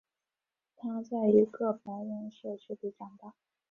[0.77, 3.35] 他在一个白人社区里长大。